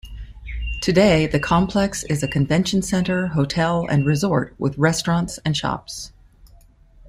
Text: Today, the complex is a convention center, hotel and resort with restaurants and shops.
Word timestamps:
Today, 0.81 1.27
the 1.27 1.39
complex 1.39 2.01
is 2.05 2.23
a 2.23 2.27
convention 2.27 2.81
center, 2.81 3.27
hotel 3.27 3.85
and 3.87 4.03
resort 4.03 4.55
with 4.57 4.75
restaurants 4.79 5.37
and 5.45 5.55
shops. 5.55 6.11